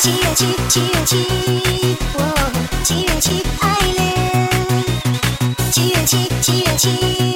[0.00, 1.26] 七月七，七月七，
[2.14, 2.20] 哦，
[2.84, 4.48] 七月七，爱恋。
[5.72, 7.27] 七月七，七月七，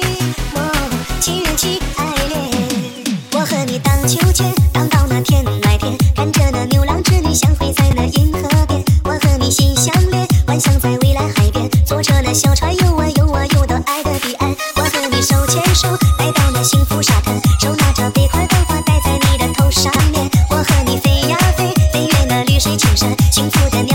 [22.73, 23.92] 越那绿水青山，幸福的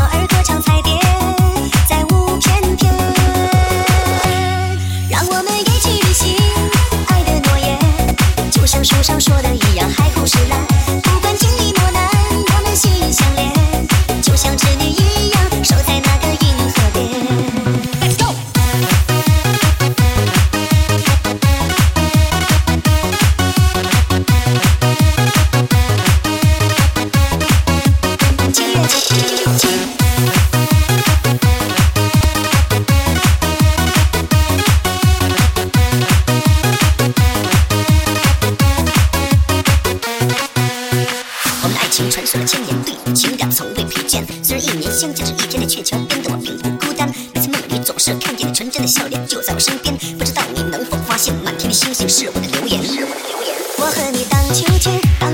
[41.90, 44.22] 情传说了千年，对情感从未疲倦。
[44.42, 49.94] 虽然一年相见只一天的鹊桥边的我并不孤单，每次梦里总是看见你纯真的笑脸就在我身边。
[50.18, 52.82] 不知道你能否发现，满天的星星是我的留言。
[52.84, 53.56] 是我的留言。
[53.78, 55.27] 我和你荡秋千，荡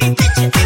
[0.00, 0.59] Get your